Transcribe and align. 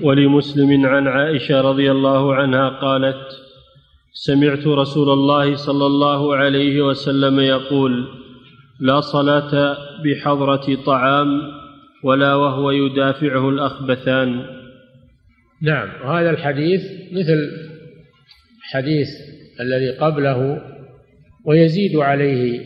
ولمسلم 0.00 0.86
عن 0.86 1.08
عائشة 1.08 1.60
رضي 1.60 1.90
الله 1.90 2.34
عنها 2.34 2.68
قالت 2.68 3.26
سمعت 4.12 4.66
رسول 4.66 5.10
الله 5.10 5.56
صلى 5.56 5.86
الله 5.86 6.36
عليه 6.36 6.82
وسلم 6.82 7.40
يقول 7.40 8.08
لا 8.80 9.00
صلاة 9.00 9.76
بحضرة 10.04 10.84
طعام 10.86 11.42
ولا 12.04 12.34
وهو 12.34 12.70
يدافعه 12.70 13.48
الأخبثان. 13.48 14.46
نعم 15.62 15.88
وهذا 16.04 16.30
الحديث 16.30 16.82
مثل 17.12 17.38
الحديث 18.64 19.08
الذي 19.60 19.90
قبله 19.98 20.62
ويزيد 21.44 21.96
عليه 21.96 22.60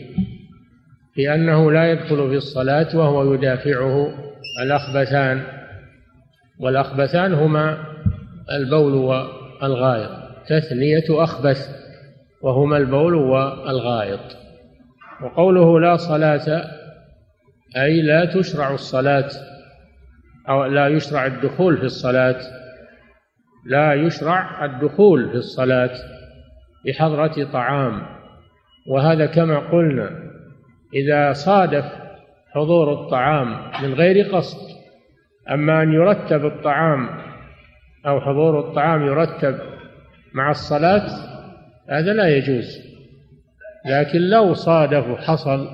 في 1.15 1.33
انه 1.33 1.71
لا 1.71 1.91
يدخل 1.91 2.29
في 2.29 2.35
الصلاة 2.35 2.97
وهو 2.97 3.33
يدافعه 3.33 4.13
الأخبثان. 4.65 5.56
والاخبثان 6.59 7.33
هما 7.33 7.77
البول 8.51 8.93
والغائط 8.93 10.09
تثنيه 10.47 11.23
أخبث 11.23 11.69
وهما 12.41 12.77
البول 12.77 13.13
والغائط. 13.15 14.37
وقوله 15.23 15.79
لا 15.79 15.97
صلاة 15.97 16.63
أي 17.77 18.01
لا 18.01 18.25
تشرع 18.25 18.73
الصلاة 18.73 19.29
أو 20.49 20.65
لا 20.65 20.87
يشرع 20.87 21.25
الدخول 21.25 21.77
في 21.77 21.83
الصلاة 21.83 22.39
لا 23.65 23.93
يشرع 23.93 24.65
الدخول 24.65 25.29
في 25.29 25.35
الصلاة 25.35 25.91
بحضرة 26.85 27.51
طعام. 27.53 28.01
وهذا 28.87 29.25
كما 29.25 29.59
قلنا 29.59 30.09
إذا 30.93 31.33
صادف 31.33 31.85
حضور 32.51 32.93
الطعام 32.93 33.71
من 33.83 33.93
غير 33.93 34.35
قصد 34.35 34.76
أما 35.51 35.83
أن 35.83 35.93
يرتب 35.93 36.45
الطعام 36.45 37.09
أو 38.07 38.21
حضور 38.21 38.59
الطعام 38.59 39.05
يرتب 39.05 39.59
مع 40.33 40.51
الصلاة 40.51 41.07
هذا 41.89 42.13
لا 42.13 42.27
يجوز. 42.37 42.87
لكن 43.85 44.19
لو 44.19 44.53
صادف 44.53 45.07
وحصل 45.07 45.67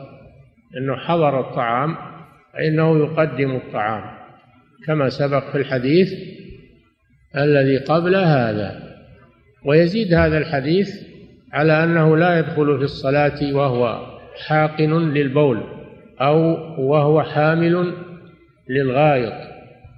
أنه 0.77 0.95
حضر 0.95 1.39
الطعام 1.39 1.95
فإنه 2.53 2.97
يقدم 2.97 3.55
الطعام. 3.55 4.03
كما 4.87 5.09
سبق 5.09 5.51
في 5.51 5.57
الحديث 5.57 6.13
الذي 7.37 7.77
قبل 7.77 8.15
هذا. 8.15 8.93
ويزيد 9.65 10.13
هذا 10.13 10.37
الحديث 10.37 10.89
على 11.53 11.83
أنه 11.83 12.17
لا 12.17 12.39
يدخل 12.39 12.77
في 12.77 12.83
الصلاة 12.83 13.53
وهو 13.53 14.05
حاقن 14.47 15.13
للبول 15.13 15.63
أو 16.21 16.37
وهو 16.89 17.21
حامل 17.23 17.93
للغائط. 18.69 19.52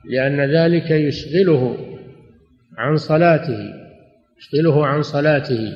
لأن 0.09 0.42
ذلك 0.56 0.92
يشغله 0.92 1.78
عن 2.78 2.95
صلاته 2.95 3.73
يشغله 4.38 4.86
عن 4.86 5.02
صلاته 5.02 5.73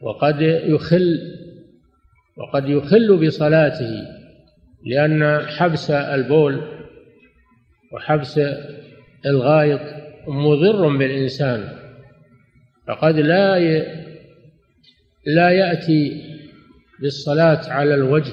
وقد 0.00 0.40
يخل 0.42 1.18
وقد 2.36 2.68
يخل 2.68 3.26
بصلاته 3.26 3.90
لأن 4.86 5.46
حبس 5.46 5.90
البول 5.90 6.62
وحبس 7.92 8.40
الغائط 9.26 9.80
مضر 10.28 10.96
بالإنسان 10.96 11.68
فقد 12.88 13.16
لا 13.16 13.56
ي... 13.56 13.86
لا 15.26 15.50
يأتي 15.50 16.22
بالصلاة 17.00 17.70
على 17.70 17.94
الوجه 17.94 18.32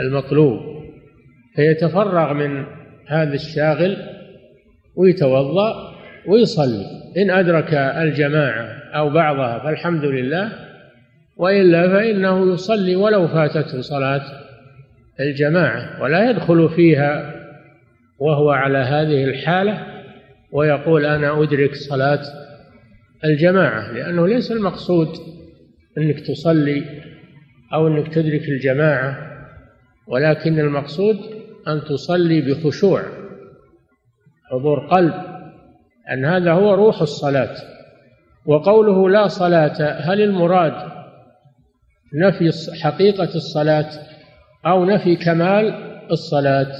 المطلوب 0.00 0.60
فيتفرغ 1.56 2.32
من 2.32 2.81
هذا 3.12 3.34
الشاغل 3.34 3.96
ويتوضأ 4.96 5.92
ويصلي. 6.26 7.02
إن 7.16 7.30
أدرك 7.30 7.74
الجماعة 7.74 8.64
أو 8.94 9.10
بعضها 9.10 9.58
فالحمد 9.58 10.04
لله 10.04 10.52
وإلا 11.36 11.88
فإنه 11.88 12.52
يصلي 12.52 12.96
ولو 12.96 13.28
فاتته 13.28 13.80
صلاة 13.80 14.22
الجماعة 15.20 16.02
ولا 16.02 16.30
يدخل 16.30 16.68
فيها 16.68 17.34
وهو 18.18 18.50
على 18.50 18.78
هذه 18.78 19.24
الحالة 19.24 19.86
ويقول 20.52 21.06
أنا 21.06 21.42
أدرك 21.42 21.74
صلاة 21.74 22.20
الجماعة 23.24 23.92
لأنه 23.92 24.28
ليس 24.28 24.52
المقصود 24.52 25.08
أنك 25.98 26.20
تصلي 26.20 26.84
أو 27.74 27.88
أنك 27.88 28.14
تدرك 28.14 28.48
الجماعة 28.48 29.18
ولكن 30.06 30.58
المقصود 30.58 31.16
أن 31.68 31.80
تصلي 31.84 32.40
بخشوع 32.40 33.02
حضور 34.50 34.78
قلب 34.86 35.14
أن 36.12 36.24
هذا 36.24 36.52
هو 36.52 36.74
روح 36.74 37.00
الصلاة. 37.00 37.54
وقوله 38.46 39.10
لا 39.10 39.28
صلاة 39.28 40.00
هل 40.00 40.20
المراد 40.20 40.92
نفي 42.14 42.50
حقيقة 42.82 43.34
الصلاة 43.34 43.88
أو 44.66 44.84
نفي 44.84 45.16
كمال 45.16 45.74
الصلاة؟ 46.10 46.72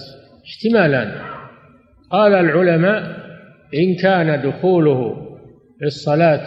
احتمالان. 0.46 1.22
قال 2.10 2.34
العلماء 2.34 3.02
إن 3.74 3.96
كان 4.02 4.50
دخوله 4.50 5.14
في 5.78 5.84
الصلاة 5.84 6.46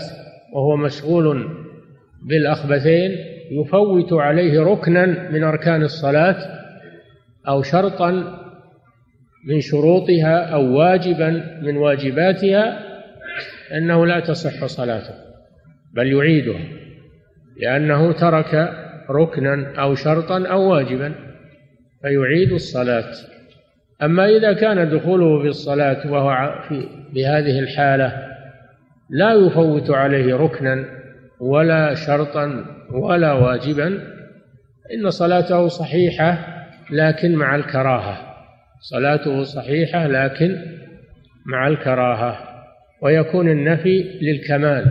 وهو 0.53 0.77
مشغول 0.77 1.49
بالأخبثين 2.29 3.11
يفوت 3.51 4.13
عليه 4.13 4.59
ركنا 4.59 5.31
من 5.31 5.43
أركان 5.43 5.83
الصلاة 5.83 6.64
أو 7.47 7.63
شرطا 7.63 8.11
من 9.45 9.61
شروطها 9.61 10.37
أو 10.53 10.77
واجبا 10.77 11.59
من 11.61 11.77
واجباتها 11.77 12.79
أنه 13.77 14.05
لا 14.05 14.19
تصح 14.19 14.65
صلاته 14.65 15.13
بل 15.93 16.13
يعيدها 16.13 16.61
لأنه 17.57 18.11
ترك 18.11 18.73
ركنا 19.09 19.81
أو 19.81 19.95
شرطا 19.95 20.47
أو 20.47 20.71
واجبا 20.71 21.13
فيعيد 22.01 22.51
الصلاة. 22.51 23.11
أما 24.03 24.29
إذا 24.29 24.53
كان 24.53 24.89
دخوله 24.89 25.41
في 25.41 25.47
الصلاة 25.47 26.11
وهو 26.11 26.61
في 26.69 26.87
بهذه 27.13 27.59
الحالة 27.59 28.35
لا 29.09 29.33
يفوت 29.33 29.89
عليه 29.89 30.35
ركنا 30.35 30.85
ولا 31.39 31.93
شرطا 31.93 32.65
ولا 32.91 33.33
واجبا 33.33 33.87
إن 34.93 35.09
صلاته 35.09 35.67
صحيحة 35.67 36.54
لكن 36.91 37.35
مع 37.35 37.55
الكراهة. 37.55 38.35
صلاته 38.79 39.43
صحيحة 39.43 40.07
لكن 40.07 40.57
مع 41.45 41.67
الكراهة. 41.67 42.37
ويكون 43.01 43.49
النفي 43.49 44.19
للكمال. 44.21 44.85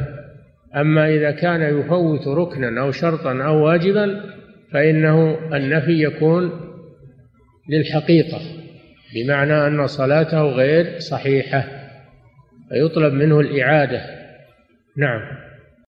أما 0.76 1.08
إذا 1.08 1.30
كان 1.30 1.78
يفوت 1.78 2.28
ركنا 2.28 2.80
أو 2.80 2.90
شرطا 2.90 3.42
أو 3.42 3.66
واجبا 3.66 4.20
فإنه 4.72 5.38
النفي 5.56 6.02
يكون 6.02 6.50
للحقيقة. 7.68 8.40
بمعنى 9.14 9.66
أن 9.66 9.86
صلاته 9.86 10.42
غير 10.42 10.98
صحيحة. 10.98 11.64
فيطلب 12.68 13.12
منه 13.12 13.40
الإعادة. 13.40 14.00
نعم. 14.96 15.43